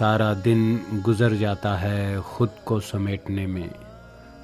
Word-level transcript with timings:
सारा 0.00 0.34
दिन 0.34 0.80
गुज़र 1.04 1.34
जाता 1.34 1.74
है 1.76 2.20
ख़ुद 2.20 2.50
को 2.66 2.80
समेटने 2.80 3.46
में। 3.46 3.70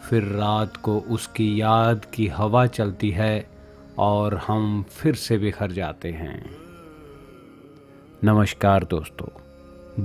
फिर 0.08 0.22
रात 0.22 0.76
को 0.76 0.98
उसकी 1.00 1.60
याद 1.60 2.04
की 2.14 2.26
हवा 2.26 2.66
चलती 2.66 3.10
है 3.10 3.50
और 3.98 4.34
हम 4.34 4.84
फिर 4.90 5.14
से 5.14 5.38
बिखर 5.38 5.72
जाते 5.72 6.10
हैं। 6.10 6.50
नमस्कार 8.24 8.84
दोस्तों। 8.84 9.28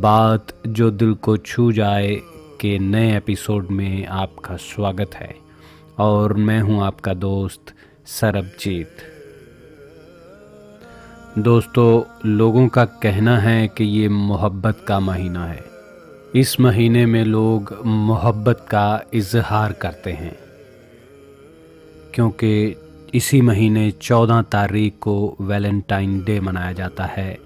बात 0.02 0.48
जो 0.68 0.92
दिल 0.92 1.14
को 1.14 1.38
छू 1.38 1.71
जाए 1.71 2.15
के 2.61 2.79
नए 2.79 3.18
एपिसोड 3.18 3.71
में 3.71 4.06
आपका 4.06 4.56
स्वागत 4.56 5.15
है 5.15 5.36
और 6.00 6.33
मैं 6.33 6.61
हूँ 6.61 6.83
आपका 6.83 7.14
दोस्त 7.14 7.74
सरबजीत। 8.06 9.11
दोस्तों, 11.39 12.29
लोगों 12.29 12.68
का 12.68 12.86
कहना 12.86 13.37
है 13.37 13.68
कि 13.68 13.83
ये 13.83 14.10
मोहब्बत 14.10 14.86
का 14.87 15.00
महीना 15.00 15.46
है। 15.46 15.65
इस 16.36 16.60
महीने 16.60 17.06
में 17.06 17.25
लोग 17.25 17.82
मोहब्बत 17.86 18.65
का 18.69 19.01
इजहार 19.14 19.71
करते 19.71 20.11
हैं। 20.11 20.36
क्योंकि 22.14 22.75
इसी 23.14 23.42
महीने 23.42 23.92
चौदह 23.92 24.42
तारीख 24.42 24.93
को 25.01 25.37
वैलेंटाइन 25.42 26.23
डे 26.23 26.39
मनाया 26.39 26.71
जाता 26.71 27.04
है, 27.04 27.39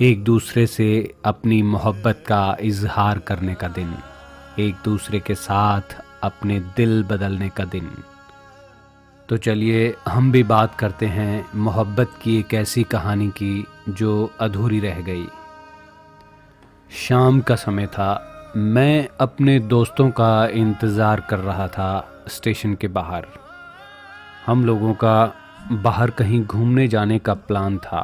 एक 0.00 0.24
दूसरे 0.24 0.66
से 0.66 1.14
अपनी 1.24 1.62
मोहब्बत 1.62 2.24
का 2.26 2.56
इजहार 2.60 3.18
करने 3.18 3.54
का 3.54 3.68
दिन, 3.68 3.94
एक 4.58 4.74
दूसरे 4.84 5.20
के 5.20 5.34
साथ 5.34 6.02
अपने 6.22 6.60
दिल 6.60 7.02
बदलने 7.02 7.48
का 7.48 7.64
दिन। 7.64 7.90
तो 9.28 9.36
चलिए 9.36 9.94
हम 10.08 10.30
भी 10.32 10.42
बात 10.42 10.74
करते 10.74 11.06
हैं 11.06 11.46
मोहब्बत 11.54 12.10
की 12.22 12.38
एक 12.38 12.54
ऐसी 12.54 12.82
कहानी 12.82 13.28
की 13.28 13.64
जो 13.88 14.30
अधूरी 14.40 14.80
रह 14.80 15.00
गई। 15.00 15.26
शाम 16.90 17.40
का 17.40 17.54
समय 17.54 17.86
था। 17.86 18.08
मैं 18.56 19.08
अपने 19.20 19.58
दोस्तों 19.58 20.10
का 20.10 20.46
इंतज़ार 20.46 21.20
कर 21.20 21.38
रहा 21.38 21.66
था 21.68 21.88
स्टेशन 22.28 22.74
के 22.74 22.88
बाहर। 22.88 23.26
हम 24.46 24.64
लोगों 24.64 24.94
का 24.94 25.32
बाहर 25.72 26.10
कहीं 26.10 26.44
घूमने 26.44 26.88
जाने 26.88 27.18
का 27.18 27.34
प्लान 27.34 27.78
था 27.78 28.02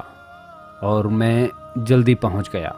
और 0.83 1.07
मैं 1.07 1.48
जल्दी 1.79 2.14
पहुँच 2.14 2.51
गया। 2.51 2.75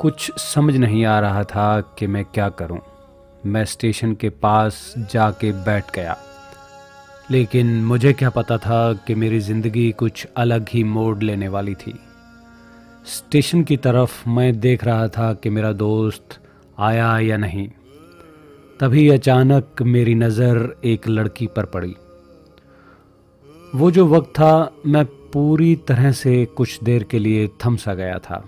कुछ 0.00 0.30
समझ 0.38 0.76
नहीं 0.76 1.04
आ 1.04 1.18
रहा 1.20 1.44
था 1.44 1.80
कि 1.80 2.06
मैं 2.06 2.24
क्या 2.24 2.48
करूँ। 2.48 2.80
मैं 3.46 3.64
स्टेशन 3.64 4.14
के 4.14 4.28
पास 4.28 4.94
जाके 5.12 5.52
बैठ 5.64 5.94
गया। 5.94 6.16
लेकिन 7.30 7.84
मुझे 7.84 8.12
क्या 8.12 8.30
पता 8.30 8.56
था 8.58 8.92
कि 9.06 9.14
मेरी 9.14 9.38
ज़िंदगी 9.40 9.90
कुछ 9.92 10.26
अलग 10.36 10.68
ही 10.68 10.82
मोड़ 10.84 11.22
लेने 11.22 11.48
वाली 11.48 11.74
थी। 11.74 11.94
स्टेशन 13.06 13.62
की 13.62 13.76
तरफ़ 13.76 14.28
मैं 14.28 14.60
देख 14.60 14.84
रहा 14.84 15.08
था 15.08 15.32
कि 15.34 15.50
मेरा 15.50 15.72
दोस्त 15.72 16.38
आया 16.78 17.18
या 17.18 17.36
नहीं। 17.36 17.68
तभी 18.80 19.08
अचानक 19.08 19.82
मेरी 19.82 20.14
नज़र 20.14 20.76
एक 20.84 21.08
लड़की 21.08 21.46
पर 21.46 21.64
पड़ी। 21.64 21.94
वो 23.74 23.90
जो 23.90 24.06
वक्त 24.06 24.30
था, 24.30 24.72
मैं 24.86 25.04
पूरी 25.04 25.74
तरह 25.88 26.12
से 26.12 26.44
कुछ 26.46 26.82
देर 26.82 27.02
के 27.02 27.18
लिए 27.18 27.48
थम 27.64 27.76
सा 27.76 27.94
गया 27.94 28.18
था। 28.18 28.44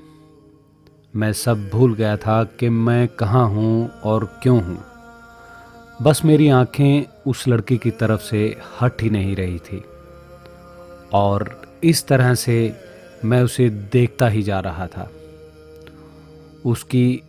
मैं 1.17 1.33
सब 1.33 1.69
भूल 1.71 1.95
गया 1.95 2.17
था 2.17 2.43
कि 2.45 2.69
मैं 2.69 3.09
कहाँ 3.09 3.49
हूँ 3.49 3.89
और 4.05 4.25
क्यों 4.43 4.62
हूँ। 4.62 4.79
बस 6.02 6.24
मेरी 6.24 6.48
आँखें 6.48 7.04
उस 7.27 7.48
लड़की 7.48 7.78
की 7.78 7.91
तरफ़ 7.91 8.20
से 8.20 8.60
हट 8.80 9.02
ही 9.02 9.10
नहीं 9.10 9.36
रही 9.36 9.58
थी। 9.58 9.84
और 11.12 11.62
इस 11.84 12.06
तरह 12.06 12.34
से 12.34 12.77
मैं 13.24 13.42
उसे 13.42 13.70
देखता 13.70 14.28
ही 14.28 14.42
जा 14.42 14.60
रहा 14.60 14.86
था। 14.86 15.10
उसकी 16.66 17.22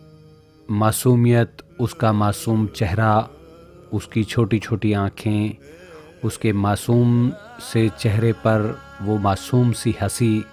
मासूमियत, 0.70 1.56
उसका 1.80 2.12
मासूम 2.12 2.66
चेहरा, 2.66 3.28
उसकी 3.92 4.24
छोटी 4.24 4.58
छोटी 4.58 4.92
आँखें, 4.92 5.56
उसके 6.24 6.52
मासूम 6.52 7.30
से 7.72 7.88
चेहरे 7.88 8.32
पर 8.32 8.78
वो 9.02 9.18
मासूम 9.18 9.72
सी 9.72 9.96
हँसी, 10.02 10.44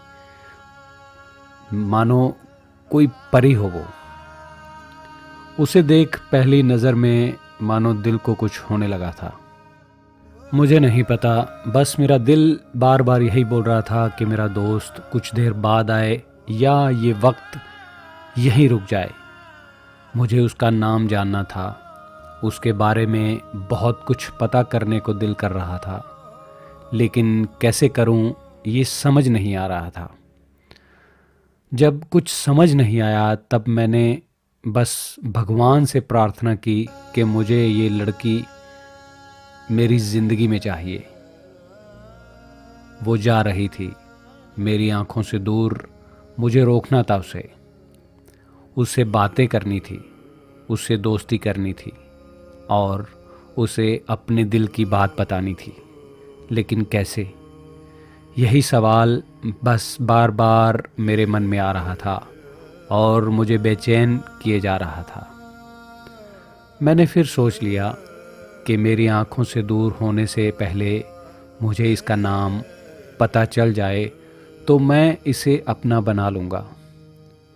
मानो 1.73 2.35
कोई 2.89 3.07
परी 3.07 3.53
हो 3.53 3.67
वो। 3.67 3.85
उसे 5.63 5.83
देख 5.83 6.19
पहली 6.31 6.63
नज़र 6.63 6.95
में 6.95 7.33
मानो 7.62 7.94
दिल 7.94 8.18
को 8.18 8.34
कुछ 8.34 8.59
होने 8.59 8.88
लगा 8.88 9.12
था। 9.12 9.40
मुझे 10.53 10.79
नहीं 10.79 11.03
पता, 11.03 11.63
बस 11.68 11.95
मेरा 12.00 12.18
दिल 12.18 12.59
बार 12.75 13.01
बार 13.01 13.22
यही 13.22 13.44
बोल 13.44 13.63
रहा 13.63 13.81
था 13.81 14.07
कि 14.07 14.25
मेरा 14.25 14.47
दोस्त 14.47 15.09
कुछ 15.12 15.34
देर 15.34 15.53
बाद 15.53 15.91
आए 15.91 16.23
या 16.50 16.90
ये 16.90 17.13
वक्त 17.13 17.59
यहीं 18.38 18.69
रुक 18.69 18.81
जाए। 18.90 19.12
मुझे 20.16 20.40
उसका 20.40 20.69
नाम 20.69 21.07
जानना 21.07 21.44
था। 21.44 21.84
उसके 22.44 22.73
बारे 22.73 23.06
में 23.06 23.40
बहुत 23.56 24.03
कुछ 24.07 24.29
पता 24.29 24.63
करने 24.63 25.00
को 25.00 25.13
दिल 25.13 25.34
कर 25.34 25.51
रहा 25.51 25.78
था। 25.78 26.13
लेकिन 26.94 27.47
कैसे 27.62 27.89
करूँ, 27.89 28.35
ये 28.68 28.84
समझ 28.84 29.28
नहीं 29.28 29.56
आ 29.56 29.68
रहा 29.68 29.89
था। 29.89 30.16
जब 31.74 32.03
कुछ 32.03 32.29
समझ 32.29 32.74
नहीं 32.74 33.01
आया, 33.01 33.35
तब 33.35 33.66
मैंने 33.68 34.22
बस 34.67 35.16
भगवान 35.25 35.85
से 35.85 36.00
प्रार्थना 36.00 36.55
की 36.55 36.89
कि 37.16 37.23
मुझे 37.23 37.66
ये 37.67 37.89
लड़की 37.89 38.45
मेरी 39.72 40.00
ज़िंदगी 40.00 40.47
में 40.47 40.59
चाहिए। 40.59 41.07
वो 43.03 43.17
जा 43.17 43.41
रही 43.41 43.67
थी। 43.67 43.94
मेरी 44.59 44.89
आँखों 44.89 45.22
से 45.22 45.39
दूर 45.39 45.89
मुझे 46.39 46.63
रोकना 46.63 47.03
था 47.03 47.17
उसे। 47.17 47.51
उससे 48.77 49.03
बातें 49.03 49.47
करनी 49.47 49.79
थी, 49.79 50.13
उससे 50.69 50.97
दोस्ती 50.97 51.38
करनी 51.38 51.73
थी 51.73 51.91
और 52.69 53.07
उसे 53.57 54.03
अपने 54.09 54.44
दिल 54.44 54.67
की 54.67 54.85
बात 54.85 55.16
बतानी 55.19 55.53
थी। 55.53 55.77
लेकिन 56.51 56.81
कैसे? 56.81 57.33
यही 58.38 58.61
सवाल 58.61 59.23
बस 59.63 59.97
बार 60.01 60.31
बार 60.31 60.89
मेरे 61.00 61.25
मन 61.25 61.44
में 61.44 61.57
आ 61.57 61.72
रहा 61.72 61.95
था। 61.95 62.27
और 62.92 63.30
मुझे 63.30 63.58
बेचैन 63.58 64.18
किए 64.42 64.59
जा 64.59 64.75
रहा 64.78 65.03
था। 65.03 65.28
मैंने 66.81 67.06
फिर 67.06 67.25
सोच 67.25 67.62
लिया 67.64 67.96
कि 68.68 68.78
मेरी 68.78 69.08
आँखों 69.08 69.44
से 69.44 69.62
दूर 69.62 69.92
होने 69.92 70.25
से 70.28 70.50
पहले 70.52 71.03
मुझे 71.62 71.92
इसका 71.94 72.16
नाम 72.16 72.62
पता 73.20 73.46
चल 73.46 73.74
जाए 73.74 74.12
तो 74.68 74.80
मैं 74.80 75.18
इसे 75.25 75.64
अपना 75.68 76.00
बना 76.02 76.30
लूँगा। 76.30 76.66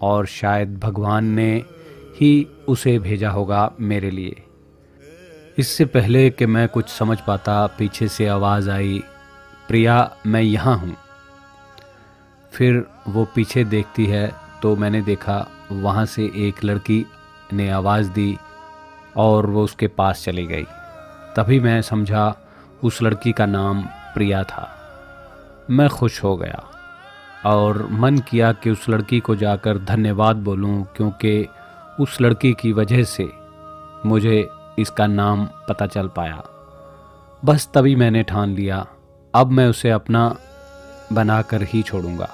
और 0.01 0.25
शायद 0.25 0.77
भगवान 0.79 1.25
ने 1.25 1.51
ही 2.21 2.47
उसे 2.67 2.97
भेजा 2.99 3.29
होगा 3.29 3.71
मेरे 3.79 4.11
लिए। 4.11 4.43
इससे 5.57 5.85
पहले 5.85 6.29
कि 6.29 6.45
मैं 6.45 6.67
कुछ 6.67 6.89
समझ 6.89 7.19
पाता, 7.19 7.67
पीछे 7.67 8.07
से 8.07 8.27
आवाज़ 8.27 8.69
आई, 8.69 9.03
प्रिया, 9.67 10.15
मैं 10.27 10.41
यहाँ 10.41 10.77
हूँ। 10.77 10.95
फिर 12.51 12.85
वो 13.07 13.25
पीछे 13.25 13.63
देखती 13.63 14.05
है 14.05 14.31
तो 14.61 14.75
मैंने 14.75 15.01
देखा 15.01 15.47
वहाँ 15.71 16.05
से 16.05 16.31
एक 16.35 16.63
लड़की 16.63 17.05
ने 17.53 17.69
आवाज़ 17.69 18.09
दी 18.09 18.37
और 19.17 19.45
वो 19.45 19.63
उसके 19.63 19.87
पास 19.87 20.23
चली 20.23 20.45
गई। 20.45 20.63
तभी 21.35 21.59
मैं 21.59 21.81
समझा 21.81 22.35
उस 22.83 23.01
लड़की 23.01 23.31
का 23.31 23.45
नाम 23.45 23.81
प्रिया 23.83 24.43
था। 24.43 24.69
मैं 25.69 25.89
खुश 25.89 26.23
हो 26.23 26.37
गया 26.37 26.63
और 27.45 27.87
मन 27.91 28.17
किया 28.17 28.51
कि 28.51 28.69
उस 28.69 28.89
लड़की 28.89 29.19
को 29.19 29.35
जाकर 29.35 29.77
धन्यवाद 29.77 30.35
बोलूँ 30.35 30.87
क्योंकि 30.95 31.47
उस 31.99 32.21
लड़की 32.21 32.53
की 32.53 32.73
वजह 32.73 33.03
से 33.03 33.29
मुझे 34.05 34.49
इसका 34.79 35.07
नाम 35.07 35.45
पता 35.69 35.87
चल 35.87 36.07
पाया। 36.07 36.43
बस 37.45 37.69
तभी 37.73 37.95
मैंने 37.95 38.23
ठान 38.23 38.49
लिया। 38.49 38.87
अब 39.35 39.47
मैं 39.47 39.67
उसे 39.67 39.89
अपना 39.89 40.35
बनाकर 41.13 41.63
ही 41.63 41.81
छोड़ूँगा। 41.81 42.29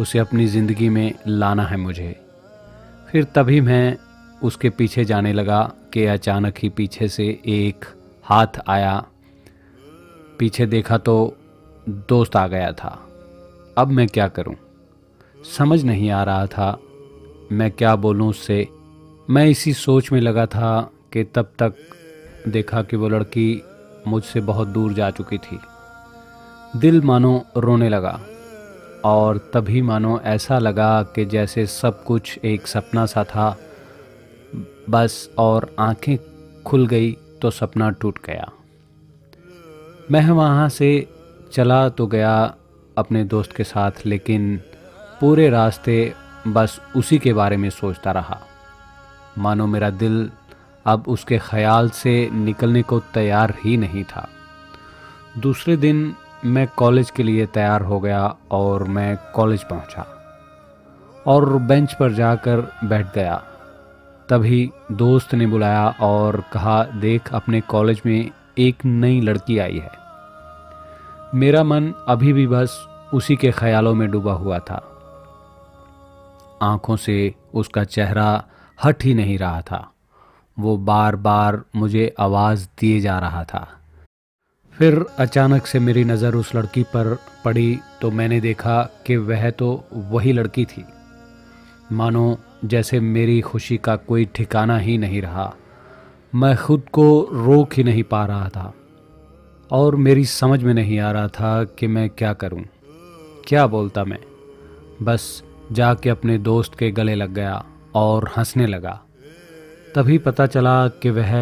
उसे 0.00 0.18
अपनी 0.18 0.46
ज़िंदगी 0.46 0.88
में 0.88 1.14
लाना 1.26 1.62
है 1.62 1.76
मुझे। 1.76 2.16
फिर 3.10 3.24
तभी 3.24 3.60
मैं 3.60 3.96
उसके 4.42 4.70
पीछे 4.70 5.04
जाने 5.04 5.32
लगा 5.32 5.72
कि 5.92 6.04
अचानक 6.04 6.54
ही 6.58 6.68
पीछे 6.68 7.08
से 7.08 7.26
एक 7.46 7.84
हाथ 8.24 8.60
आया। 8.68 9.06
पीछे 10.38 10.66
देखा 10.66 10.98
तो 10.98 11.36
दोस्त 11.88 12.36
आ 12.36 12.46
गया 12.46 12.72
था। 12.72 12.98
अब 13.78 13.88
मैं 13.88 14.06
क्या 14.06 14.28
करूँ? 14.28 14.54
समझ 15.56 15.82
नहीं 15.84 16.10
आ 16.10 16.22
रहा 16.22 16.46
था 16.46 16.78
मैं 17.52 17.70
क्या 17.70 17.96
बोलूँ 17.96 18.28
उससे। 18.28 18.68
मैं 19.30 19.46
इसी 19.46 19.72
सोच 19.72 20.12
में 20.12 20.20
लगा 20.20 20.46
था 20.46 20.90
कि 21.12 21.24
तब 21.24 21.52
तक 21.62 21.74
देखा 22.48 22.82
कि 22.82 22.96
वो 22.96 23.08
लड़की 23.08 23.62
मुझसे 24.06 24.40
बहुत 24.40 24.68
दूर 24.68 24.92
जा 24.92 25.10
चुकी 25.10 25.38
थी। 25.38 25.58
दिल 26.76 27.00
मानो 27.02 27.44
रोने 27.56 27.88
लगा। 27.88 28.20
और 29.04 29.50
तभी 29.54 29.82
मानो 29.82 30.20
ऐसा 30.20 30.58
लगा 30.58 31.02
कि 31.02 31.24
जैसे 31.24 31.66
सब 31.66 32.04
कुछ 32.04 32.38
एक 32.44 32.66
सपना 32.66 33.06
सा 33.06 33.24
था। 33.24 33.58
बस 34.90 35.30
और 35.38 35.76
आँखें 35.78 36.16
खुल 36.62 36.86
गई 36.86 37.12
तो 37.42 37.50
सपना 37.50 37.90
टूट 37.90 38.18
गया। 38.26 38.52
मैं 40.10 40.30
वहाँ 40.30 40.68
से 40.68 41.08
चला 41.52 41.88
तो 41.88 42.06
गया 42.06 42.54
अपने 42.98 43.24
दोस्त 43.24 43.52
के 43.52 43.64
साथ, 43.64 43.90
लेकिन 44.06 44.60
पूरे 45.20 45.48
रास्ते 45.50 46.14
बस 46.48 46.80
उसी 46.96 47.18
के 47.18 47.32
बारे 47.32 47.56
में 47.56 47.70
सोचता 47.70 48.12
रहा। 48.12 48.40
मानो 49.38 49.66
मेरा 49.66 49.90
दिल 49.90 50.30
अब 50.86 51.04
उसके 51.08 51.38
ख्याल 51.38 51.90
से 51.90 52.30
निकलने 52.32 52.82
को 52.82 53.00
तैयार 53.00 53.54
ही 53.64 53.76
नहीं 53.76 54.04
था। 54.04 54.28
दूसरे 55.38 55.76
दिन 55.76 56.14
मैं 56.44 56.68
कॉलेज 56.76 57.10
के 57.10 57.22
लिए 57.22 57.46
तैयार 57.46 57.82
हो 57.82 58.00
गया 58.00 58.36
और 58.50 58.84
मैं 58.84 59.18
कॉलेज 59.34 59.64
पहुँचा 59.64 60.06
और 61.26 61.58
बेंच 61.58 61.94
पर 61.94 62.12
जाकर 62.12 62.72
बैठ 62.84 63.14
गया। 63.14 63.44
तभी 64.28 64.70
दोस्त 64.92 65.34
ने 65.34 65.46
बुलाया 65.46 65.94
और 66.00 66.44
कहा, 66.52 66.84
देख, 66.84 67.34
अपने 67.34 67.60
कॉलेज 67.60 68.02
में 68.06 68.30
एक 68.58 68.84
नई 68.84 69.20
लड़की 69.20 69.58
आई 69.58 69.78
है। 69.78 69.90
मेरा 71.34 71.64
मन 71.64 71.92
अभी 72.08 72.32
भी 72.32 72.46
बस 72.46 72.88
उसी 73.14 73.36
के 73.36 73.50
ख्यालों 73.50 73.94
में 73.94 74.10
डूबा 74.10 74.32
हुआ 74.32 74.58
था। 74.58 74.94
आँखों 76.62 76.96
से 76.96 77.34
उसका 77.54 77.84
चेहरा 77.84 78.44
हट 78.84 79.04
ही 79.04 79.14
नहीं 79.14 79.38
रहा 79.38 79.60
था। 79.60 79.90
वो 80.58 80.76
बार 80.76 81.16
बार 81.16 81.62
मुझे 81.76 82.14
आवाज़ 82.20 82.68
दिए 82.80 83.00
जा 83.00 83.18
रहा 83.18 83.44
था। 83.44 83.77
फिर 84.78 85.04
अचानक 85.18 85.66
से 85.66 85.78
मेरी 85.78 86.04
नज़र 86.04 86.34
उस 86.34 86.54
लड़की 86.54 86.82
पर 86.82 87.16
पड़ी 87.44 87.78
तो 88.00 88.10
मैंने 88.10 88.40
देखा 88.40 88.82
कि 89.06 89.16
वह 89.16 89.48
तो 89.50 89.68
वही 89.92 90.32
लड़की 90.32 90.64
थी। 90.64 90.84
मानो 91.92 92.38
जैसे 92.64 93.00
मेरी 93.00 93.40
खुशी 93.40 93.76
का 93.76 93.96
कोई 93.96 94.24
ठिकाना 94.34 94.78
ही 94.78 94.96
नहीं 94.98 95.22
रहा। 95.22 95.52
मैं 96.32 96.56
खुद 96.56 96.82
को 96.92 97.08
रोक 97.32 97.74
ही 97.74 97.84
नहीं 97.84 98.02
पा 98.02 98.24
रहा 98.26 98.48
था 98.48 98.72
और 99.70 99.96
मेरी 99.96 100.24
समझ 100.26 100.62
में 100.62 100.72
नहीं 100.74 100.98
आ 100.98 101.10
रहा 101.12 101.28
था 101.28 101.64
कि 101.78 101.86
मैं 101.86 102.08
क्या 102.10 102.32
करूँ, 102.34 102.64
क्या 103.46 103.66
बोलता 103.66 104.04
मैं? 104.04 104.18
बस 105.02 105.42
जाके 105.72 106.10
अपने 106.10 106.38
दोस्त 106.38 106.78
के 106.78 106.90
गले 106.90 107.14
लग 107.14 107.34
गया 107.34 107.64
और 107.94 108.30
हंसने 108.36 108.66
लगा। 108.66 109.00
तभी 109.94 110.18
पता 110.20 110.46
चला 110.46 110.88
कि 110.88 111.10
वह 111.10 111.38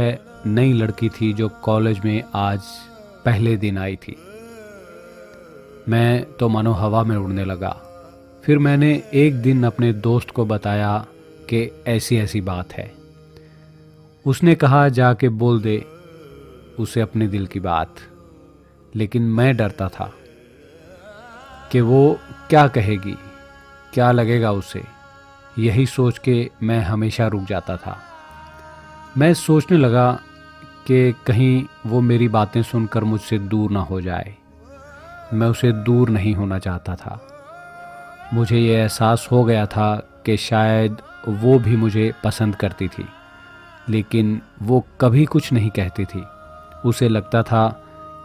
नई 0.47 0.73
लड़की 0.73 1.09
थी 1.11 1.33
जो 1.33 1.49
कॉलेज 1.63 2.01
में 2.05 2.23
आज 2.35 2.61
पहले 3.27 3.57
दिन 3.57 3.79
आई 3.79 3.97
थी। 3.97 4.17
मैं 5.89 6.33
तो 6.33 6.49
मानो 6.49 6.73
हवा 6.73 7.03
में 7.03 7.17
उड़ने 7.17 7.45
लगा। 7.45 7.83
फिर 8.45 8.59
मैंने 8.59 9.03
एक 9.15 9.35
दिन 9.35 9.65
अपने 9.65 9.93
दोस्त 9.93 10.31
को 10.31 10.45
बताया 10.45 11.07
कि 11.49 11.85
ऐसी 11.87 12.17
ऐसी 12.17 12.41
बात 12.41 12.73
है। 12.73 12.95
उसने 14.27 14.55
कहा, 14.55 14.89
जाके 14.89 15.29
बोल 15.29 15.61
दे 15.61 15.85
उसे 16.79 17.01
अपने 17.01 17.29
दिल 17.29 17.47
की 17.47 17.61
बात। 17.61 17.95
लेकिन 18.95 19.23
मैं 19.23 19.57
डरता 19.57 19.89
था 19.89 20.13
कि 21.73 21.81
वो 21.81 22.19
क्या 22.49 22.69
कहेगी, 22.69 23.19
क्या 23.95 24.13
लगेगा 24.13 24.53
उसे। 24.53 24.83
यही 25.59 25.87
सोच 25.87 26.19
के 26.19 26.51
मैं 26.63 26.81
हमेशा 26.81 27.27
रुक 27.27 27.43
जाता 27.43 27.77
था। 27.77 27.99
मैं 29.19 29.35
सोचने 29.35 29.79
लगा 29.79 30.21
कि 30.87 31.15
कहीं 31.27 31.65
वो 31.87 32.01
मेरी 32.01 32.29
बातें 32.29 32.63
सुनकर 32.63 33.05
मुझसे 33.05 33.39
दूर 33.39 33.71
ना 33.71 33.81
हो 33.81 34.01
जाए। 34.01 34.35
मैं 35.33 35.47
उसे 35.47 35.73
दूर 35.73 36.11
नहीं 36.11 36.35
होना 36.35 36.59
चाहता 36.59 36.95
था। 36.95 37.21
मुझे 38.35 38.59
ये 38.59 38.75
एहसास 38.75 39.29
हो 39.33 39.45
गया 39.45 39.67
था 39.67 39.95
कि 40.27 40.37
शायद 40.37 40.97
वो 41.29 41.59
भी 41.59 41.77
मुझे 41.77 42.13
पसंद 42.25 42.57
करती 42.57 42.89
थी, 42.89 43.07
लेकिन 43.89 44.41
वो 44.63 44.85
कभी 45.01 45.25
कुछ 45.25 45.53
नहीं 45.53 45.71
कहती 45.71 46.05
थी। 46.05 46.23
उसे 46.85 47.09
लगता 47.09 47.43
था 47.43 47.69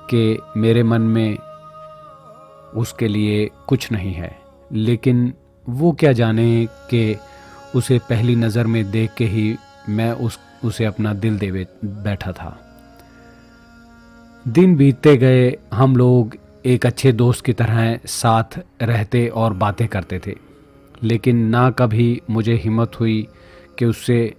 कि 0.09 0.39
मेरे 0.57 0.83
मन 0.83 1.01
में 1.01 1.37
उसके 2.75 3.07
लिए 3.07 3.49
कुछ 3.67 3.91
नहीं 3.91 4.13
है, 4.13 4.37
लेकिन 4.71 5.33
वो 5.67 5.91
क्या 5.91 6.11
जाने 6.11 6.65
कि 6.89 7.17
उसे 7.75 7.99
पहली 8.09 8.35
नज़र 8.35 8.67
में 8.67 8.91
देख 8.91 9.13
के 9.13 9.25
ही 9.25 9.55
मैं 9.89 10.11
उस 10.11 10.39
उसे 10.65 10.85
अपना 10.85 11.13
दिल 11.13 11.37
दे 11.39 11.67
बैठा 11.85 12.31
था। 12.31 12.59
दिन 14.47 14.75
बीतते 14.75 15.17
गए, 15.17 15.57
हम 15.73 15.95
लोग 15.95 16.35
एक 16.65 16.85
अच्छे 16.85 17.11
दोस्त 17.11 17.45
की 17.45 17.53
तरह 17.53 17.99
साथ 18.05 18.59
रहते 18.81 19.27
और 19.27 19.53
बातें 19.53 19.87
करते 19.87 20.21
थे। 20.27 20.35
लेकिन 21.03 21.37
ना 21.37 21.71
कभी 21.71 22.21
मुझे 22.29 22.53
हिम्मत 22.53 22.99
हुई 22.99 23.27
कि 23.79 23.85
उससे 23.85 24.35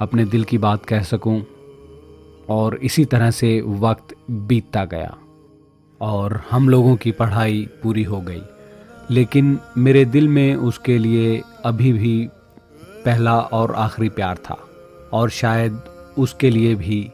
अपने 0.00 0.24
दिल 0.24 0.44
की 0.44 0.58
बात 0.58 0.84
कह 0.84 1.02
सकूँ, 1.02 1.42
और 2.48 2.76
इसी 2.76 3.04
तरह 3.04 3.30
से 3.30 3.60
वक्त 3.60 4.14
बीतता 4.30 4.84
गया, 4.84 5.16
और 6.00 6.42
हम 6.50 6.68
लोगों 6.68 6.96
की 6.96 7.12
पढ़ाई 7.12 7.68
पूरी 7.82 8.02
हो 8.02 8.20
गई। 8.20 8.42
लेकिन 9.10 9.58
मेरे 9.78 10.04
दिल 10.04 10.28
में 10.28 10.54
उसके 10.54 10.98
लिए 10.98 11.42
अभी 11.64 11.92
भी 11.92 12.28
पहला 13.04 13.40
और 13.40 13.74
आखिरी 13.74 14.08
प्यार 14.08 14.36
था। 14.36 14.65
और 15.12 15.30
शायद 15.30 15.80
उसके 16.18 16.50
लिए 16.50 16.74
भी। 16.74 17.10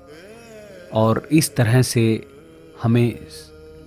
और 0.93 1.29
इस 1.33 1.57
तरह 1.57 1.83
से 1.83 2.27
हमें 2.83 3.19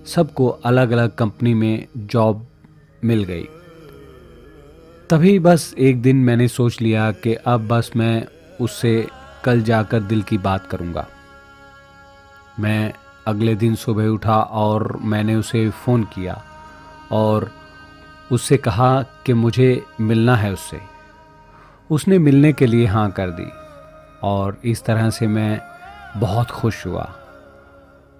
सबको 0.06 0.48
अलग 0.48 0.90
अलग 0.90 1.14
कंपनी 1.14 1.54
में 1.54 1.86
जॉब 1.96 2.46
मिल 3.04 3.24
गई। 3.24 3.48
तभी 5.10 5.38
बस 5.38 5.74
एक 5.78 6.02
दिन 6.02 6.16
मैंने 6.16 6.48
सोच 6.48 6.80
लिया 6.80 7.12
कि 7.12 7.34
अब 7.34 7.68
बस 7.68 7.90
मैं 7.96 8.26
उससे 8.60 9.06
कल 9.44 9.62
जाकर 9.62 10.00
दिल 10.00 10.22
की 10.22 10.38
बात 10.38 10.66
करूँगा। 10.66 11.06
मैं 12.60 12.92
अगले 13.26 13.54
दिन 13.54 13.74
सुबह 13.74 14.06
उठा 14.06 14.40
और 14.40 14.98
मैंने 15.02 15.34
उसे 15.34 15.70
फ़ोन 15.70 16.04
किया 16.04 16.44
और 17.12 17.50
उससे 18.32 18.56
कहा 18.56 19.02
कि 19.02 19.32
मुझे 19.32 19.82
मिलना 20.00 20.36
है 20.36 20.52
उससे। 20.52 20.80
उसने 21.90 22.18
मिलने 22.18 22.52
के 22.52 22.66
लिए 22.66 22.86
हाँ 22.86 23.10
कर 23.10 23.30
दी। 23.30 23.65
और 24.22 24.60
इस 24.64 24.84
तरह 24.84 25.10
से 25.10 25.26
मैं 25.26 25.60
बहुत 26.16 26.50
खुश 26.50 26.86
हुआ। 26.86 27.14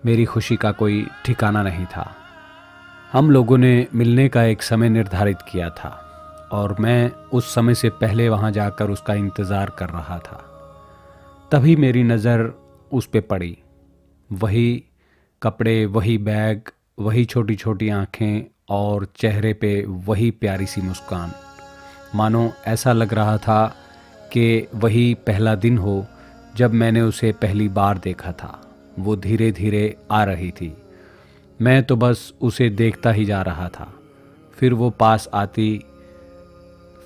मेरी 0.05 0.25
खुशी 0.25 0.57
का 0.57 0.73
कोई 0.73 1.07
ठिकाना 1.25 1.63
नहीं 1.63 1.87
था। 1.87 2.15
हम 3.13 3.31
लोगों 3.31 3.59
ने 3.59 3.87
मिलने 3.95 4.29
का 4.29 4.43
एक 4.43 4.63
समय 4.63 4.89
निर्धारित 4.89 5.39
किया 5.43 5.71
था 5.71 5.89
और 6.53 6.77
मैं 6.81 7.11
उस 7.11 7.55
समय 7.55 7.75
से 7.75 7.91
पहले 7.91 8.29
वहाँ 8.29 8.51
जाकर 8.51 8.91
उसका 8.91 9.15
इंतज़ार 9.15 9.71
कर 9.71 9.89
रहा 9.89 10.19
था। 10.19 10.43
तभी 11.53 11.77
मेरी 11.77 12.03
नज़र 12.03 12.53
उस 12.93 13.07
पर 13.07 13.21
पड़ी। 13.21 13.59
वही 14.33 14.85
कपड़े, 15.43 15.87
वही 15.87 16.19
बैग, 16.19 16.63
वही 16.99 17.25
छोटी 17.25 17.55
छोटी 17.55 17.89
आँखें 17.89 18.45
और 18.69 19.09
चेहरे 19.17 19.53
पे 19.53 19.85
वही 19.87 20.31
प्यारी 20.31 20.67
सी 20.67 20.81
मुस्कान। 20.81 21.33
मानो 22.15 22.53
ऐसा 22.67 22.93
लग 22.93 23.15
रहा 23.15 23.38
था 23.38 23.76
कि 24.33 24.66
वही 24.75 25.14
पहला 25.14 25.54
दिन 25.54 25.78
हो 25.78 26.06
जब 26.56 26.73
मैंने 26.73 27.00
उसे 27.00 27.33
पहली 27.33 27.68
बार 27.68 27.99
देखा 27.99 28.33
था। 28.33 28.62
वो 28.99 29.16
धीरे 29.16 29.52
धीरे 29.52 29.97
आ 30.11 30.25
रही 30.25 30.50
थी। 30.50 30.76
मैं 31.62 31.85
तो 31.85 31.97
बस 31.97 32.35
उसे 32.40 32.71
देखता 32.71 33.11
ही 33.11 33.25
जा 33.25 33.42
रहा 33.42 33.68
था। 33.68 33.95
फिर 34.54 34.75
वो 34.75 34.90
पास 34.90 35.28
आती, 35.35 35.83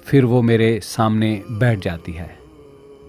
फिर 0.05 0.25
वो 0.25 0.43
मेरे 0.43 0.81
सामने 0.81 1.45
बैठ 1.51 1.79
जाती 1.79 2.13
है। 2.13 2.39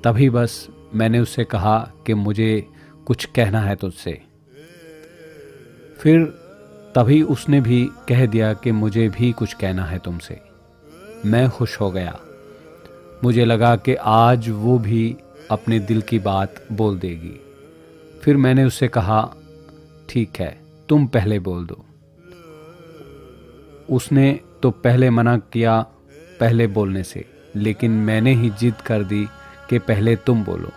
तभी 0.04 0.30
बस 0.30 0.68
मैंने 0.96 1.20
उससे 1.20 1.44
कहा 1.44 1.92
कि 2.06 2.14
मुझे 2.14 2.68
कुछ 3.06 3.26
कहना 3.26 3.62
है 3.62 3.76
तुझसे। 3.76 4.22
फिर 5.98 6.26
तभी 6.96 7.22
उसने 7.22 7.62
भी 7.62 7.90
कह 8.10 8.26
दिया 8.26 8.54
कि 8.54 8.72
मुझे 8.72 9.10
भी 9.10 9.32
कुछ 9.32 9.54
कहना 9.54 9.86
है 9.86 10.00
तुमसे। 10.00 10.42
मैं 11.26 11.50
खुश 11.50 11.82
हो 11.82 11.92
गया। 11.92 12.20
मुझे 13.24 13.46
लगा 13.46 13.76
कि 13.76 13.96
आज 13.96 14.50
वो 14.50 14.80
भी 14.80 15.18
अपने 15.52 15.80
दिल 15.80 16.02
की 16.02 16.20
बात 16.20 16.56
बोल 16.72 17.00
देगी। 17.00 17.40
फिर 18.24 18.38
मैंने 18.38 18.64
उससे 18.64 18.88
कहा, 18.88 19.34
ठीक 20.10 20.40
है, 20.40 20.62
तुम 20.90 21.08
पहले 21.08 21.40
बोल 21.40 21.66
दो। 21.66 21.86
उसने 23.90 24.40
तो 24.64 24.72
पहले 24.72 25.10
मना 25.10 25.38
किया 25.38 25.82
पहले 26.40 26.68
बोलने 26.68 27.04
से, 27.04 27.26
लेकिन 27.56 27.92
मैंने 27.92 28.34
ही 28.34 28.50
जिद 28.50 28.76
कर 28.76 29.04
दी 29.04 29.28
कि 29.70 29.80
पहले 29.80 30.16
तुम 30.16 30.44
बोलो। 30.44 30.72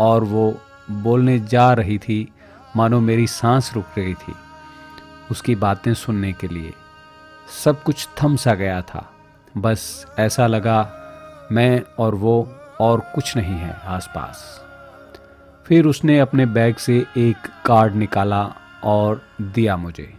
और 0.00 0.24
वो 0.24 0.60
बोलने 0.90 1.38
जा 1.40 1.72
रही 1.72 1.98
थी, 1.98 2.32
मानो 2.76 3.00
मेरी 3.00 3.26
सांस 3.26 3.72
रुक 3.74 3.86
रही 3.98 4.14
थी। 4.14 4.34
उसकी 5.30 5.54
बातें 5.54 5.94
सुनने 5.94 6.32
के 6.32 6.48
लिए 6.48 6.72
सब 7.64 7.82
कुछ 7.82 8.08
थम 8.22 8.36
सा 8.36 8.54
गया 8.54 8.82
था। 8.82 9.12
बस 9.56 10.06
ऐसा 10.18 10.46
लगा 10.46 11.00
मैं 11.52 11.82
और 11.98 12.14
वो 12.14 12.56
और 12.80 13.00
कुछ 13.00 13.36
नहीं 13.36 13.54
है 13.54 13.80
आसपास। 13.84 14.64
फिर 15.66 15.86
उसने 15.86 16.20
अपने 16.20 16.46
बैग 16.46 16.76
से 16.76 17.06
एक 17.16 17.36
कार्ड 17.66 17.94
निकाला 17.94 18.50
और 18.84 19.22
दिया 19.42 19.76
मुझे। 19.76 20.14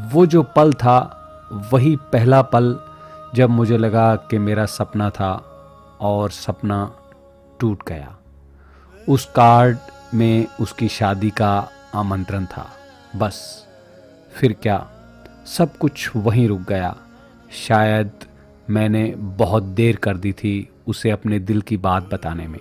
वो 0.00 0.26
जो 0.26 0.42
पल 0.42 0.72
था, 0.72 1.20
वही 1.52 1.96
पहला 1.96 2.42
पल 2.42 2.78
जब 3.34 3.50
मुझे 3.50 3.78
लगा 3.78 4.16
कि 4.16 4.38
मेरा 4.38 4.66
सपना 4.66 5.10
था 5.10 5.32
और 6.00 6.30
सपना 6.30 6.92
टूट 7.60 7.88
गया। 7.88 8.16
उस 9.08 9.32
कार्ड 9.36 9.78
में 10.14 10.46
उसकी 10.60 10.88
शादी 10.88 11.30
का 11.30 11.68
आमंत्रण 11.94 12.46
था। 12.46 12.70
बस, 13.16 13.66
फिर 14.34 14.56
क्या? 14.62 14.90
सब 15.46 15.76
कुछ 15.76 16.10
वहीं 16.16 16.48
रुक 16.48 16.60
गया। 16.60 16.96
शायद 17.68 18.10
मैंने 18.70 19.14
बहुत 19.16 19.62
देर 19.62 19.96
कर 19.96 20.16
दी 20.16 20.32
थी 20.32 20.68
उसे 20.86 21.10
अपने 21.10 21.38
दिल 21.38 21.60
की 21.60 21.76
बात 21.76 22.14
बताने 22.14 22.48
में। 22.48 22.60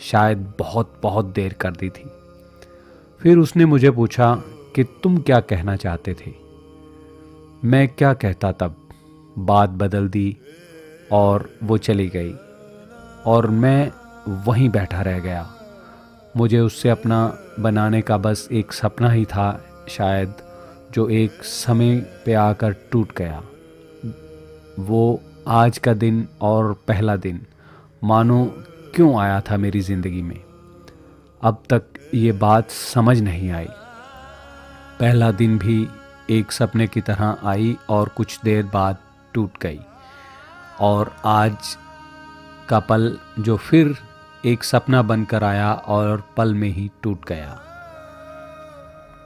शायद 0.00 0.52
बहुत 0.58 1.00
बहुत 1.02 1.24
देर 1.24 1.52
कर 1.52 1.70
दी 1.70 1.90
थी। 1.90 2.10
फिर 3.20 3.38
उसने 3.38 3.66
मुझे 3.66 3.90
पूछा 3.90 4.34
कि 4.74 4.84
तुम 4.84 5.18
क्या 5.18 5.40
कहना 5.40 5.76
चाहते 5.76 6.14
थे? 6.14 6.32
मैं 7.64 7.88
क्या 7.88 8.14
कहता 8.14 8.52
तब? 8.52 8.88
बात 9.38 9.70
बदल 9.70 10.08
दी 10.08 10.36
और 11.12 11.50
वो 11.62 11.78
चली 11.78 12.08
गई 12.08 12.34
और 13.26 13.46
मैं 13.46 13.92
वहीं 14.44 14.68
बैठा 14.68 15.02
रह 15.02 15.18
गया। 15.18 15.54
मुझे 16.36 16.60
उससे 16.60 16.88
अपना 16.88 17.38
बनाने 17.60 18.02
का 18.02 18.18
बस 18.18 18.48
एक 18.52 18.72
सपना 18.72 19.10
ही 19.10 19.24
था 19.24 19.64
शायद, 19.88 20.34
जो 20.92 21.08
एक 21.08 21.30
समय 21.30 21.98
पे 21.98 22.34
आकर 22.34 22.72
टूट 22.72 23.16
गया। 23.16 23.42
वो 24.78 25.20
आज 25.48 25.78
का 25.78 25.92
दिन 25.92 26.28
और 26.42 26.72
पहला 26.88 27.16
दिन। 27.16 27.46
मानो 28.04 28.54
क्यों 28.94 29.20
आया 29.20 29.40
था 29.40 29.56
मेरी 29.56 29.80
ज़िंदगी 29.80 30.22
में? 30.22 30.40
अब 31.42 31.62
तक 31.70 31.82
ये 32.14 32.32
बात 32.32 32.70
समझ 32.70 33.20
नहीं 33.20 33.50
आई। 33.50 33.68
पहला 35.00 35.30
दिन 35.32 35.58
भी 35.58 35.88
एक 36.30 36.52
सपने 36.52 36.86
की 36.86 37.00
तरह 37.00 37.36
आई 37.44 37.76
और 37.88 38.08
कुछ 38.08 38.40
देर 38.44 38.64
बाद 38.64 38.96
टूट 39.34 39.50
गई। 39.60 39.80
और 40.80 41.16
आज 41.24 41.56
का 42.68 42.80
पल 42.80 43.18
जो 43.38 43.56
फिर 43.56 43.96
एक 44.44 44.64
सपना 44.64 45.02
बनकर 45.02 45.44
आया 45.44 45.72
और 45.72 46.24
पल 46.36 46.54
में 46.54 46.68
ही 46.68 46.90
टूट 47.02 47.28
गया। 47.28 47.60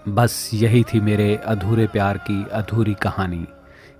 बस 0.09 0.51
यही 0.55 0.85
थी 0.85 1.01
मेरे 1.01 1.37
अधूरे 1.37 1.87
प्यार 1.87 2.19
की 2.19 2.47
अधूरी 2.53 2.95
कहानी। 2.95 3.47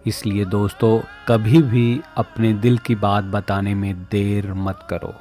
इसलिए 0.07 0.45
दोस्तों, 0.47 0.99
कभी 1.29 1.63
भी 1.63 2.01
अपने 2.17 2.53
दिल 2.55 2.79
की 2.79 2.95
बात 2.97 3.25
बताने 3.27 3.75
में 3.75 4.03
देर 4.05 4.53
मत 4.55 4.87
करो, 4.91 5.13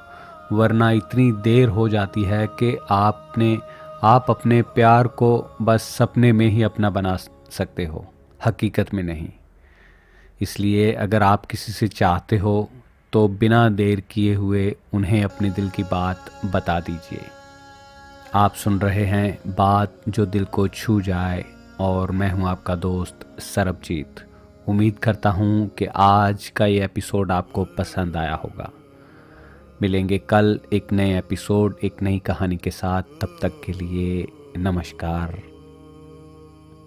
वरना 0.52 0.90
इतनी 0.92 1.32
देर 1.42 1.70
हो 1.70 1.88
जाती 1.90 2.24
है 2.24 2.46
कि 2.54 2.76
आपने, 2.92 3.58
आप 4.04 4.30
अपने 4.30 4.62
प्यार 4.70 5.08
को 5.08 5.58
बस 5.62 5.84
सपने 5.90 6.32
में 6.32 6.48
ही 6.48 6.64
अपना 6.64 6.90
बना 6.90 7.16
सकते 7.52 7.86
हो, 7.86 8.06
हकीकत 8.40 8.94
में 8.94 9.04
नहीं। 9.04 9.30
इसलिए 10.42 10.92
अगर 10.94 11.24
आप 11.24 11.46
किसी 11.46 11.72
से 11.72 11.88
चाहते 11.90 12.38
हो 12.38 12.70
तो 13.14 13.28
बिना 13.30 13.68
देर 13.70 14.00
किए 14.12 14.34
हुए 14.36 14.76
उन्हें 14.94 15.24
अपने 15.24 15.50
दिल 15.50 15.70
की 15.70 15.84
बात 15.84 16.32
बता 16.46 16.80
दीजिए। 16.80 17.26
आप 18.36 18.54
सुन 18.56 18.80
रहे 18.80 19.06
हैं 19.06 19.56
बात 19.56 20.02
जो 20.10 20.26
दिल 20.28 20.46
को 20.48 20.68
छू 20.70 21.00
जाए, 21.02 21.46
और 21.80 22.12
मैं 22.12 22.32
हूँ 22.32 22.48
आपका 22.50 22.76
दोस्त 22.78 23.26
सरबजीत। 23.42 24.26
उम्मीद 24.68 25.00
करता 25.00 25.30
हूँ 25.30 25.68
कि 25.68 25.86
आज 25.86 26.50
का 26.50 26.66
ये 26.66 26.86
एपिसोड 26.86 27.32
आपको 27.32 27.66
पसंद 27.66 28.18
आया 28.18 28.36
होगा। 28.36 28.72
मिलेंगे 29.82 30.18
कल 30.18 30.60
एक 30.74 30.94
नए 30.94 31.18
एपिसोड, 31.18 31.76
एक 31.84 32.02
नई 32.02 32.20
कहानी 32.20 32.58
के 32.58 32.72
साथ। 32.72 33.02
तब 33.02 33.38
तक 33.42 33.62
के 33.66 33.72
लिए 33.72 34.28
नमस्कार। 34.58 35.51